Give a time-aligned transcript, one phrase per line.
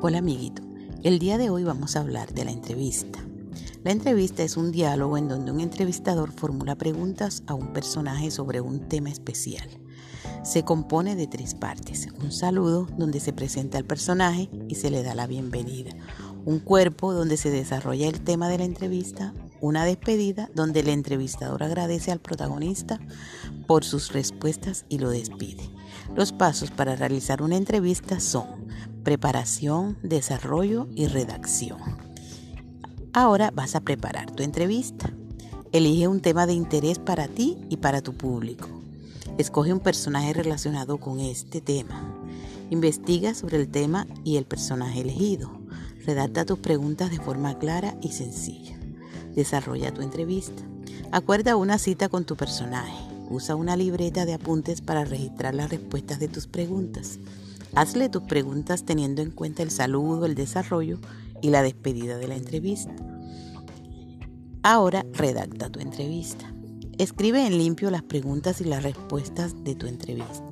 [0.00, 0.62] Hola amiguito,
[1.02, 3.18] el día de hoy vamos a hablar de la entrevista.
[3.82, 8.60] La entrevista es un diálogo en donde un entrevistador formula preguntas a un personaje sobre
[8.60, 9.68] un tema especial.
[10.44, 12.06] Se compone de tres partes.
[12.22, 15.90] Un saludo donde se presenta al personaje y se le da la bienvenida.
[16.44, 19.34] Un cuerpo donde se desarrolla el tema de la entrevista.
[19.60, 23.00] Una despedida donde el entrevistador agradece al protagonista
[23.66, 25.68] por sus respuestas y lo despide.
[26.14, 28.57] Los pasos para realizar una entrevista son
[29.08, 31.78] preparación, desarrollo y redacción.
[33.14, 35.10] Ahora vas a preparar tu entrevista.
[35.72, 38.68] Elige un tema de interés para ti y para tu público.
[39.38, 42.18] Escoge un personaje relacionado con este tema.
[42.68, 45.58] Investiga sobre el tema y el personaje elegido.
[46.04, 48.78] Redacta tus preguntas de forma clara y sencilla.
[49.34, 50.62] Desarrolla tu entrevista.
[51.12, 52.92] Acuerda una cita con tu personaje.
[53.30, 57.18] Usa una libreta de apuntes para registrar las respuestas de tus preguntas.
[57.74, 60.98] Hazle tus preguntas teniendo en cuenta el saludo, el desarrollo
[61.42, 62.94] y la despedida de la entrevista.
[64.62, 66.52] Ahora redacta tu entrevista.
[66.98, 70.44] Escribe en limpio las preguntas y las respuestas de tu entrevista.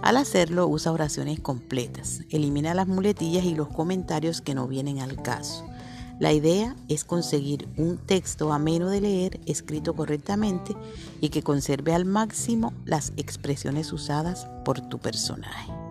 [0.00, 2.22] Al hacerlo, usa oraciones completas.
[2.30, 5.66] Elimina las muletillas y los comentarios que no vienen al caso.
[6.18, 10.74] La idea es conseguir un texto ameno de leer, escrito correctamente
[11.20, 15.81] y que conserve al máximo las expresiones usadas por tu personaje.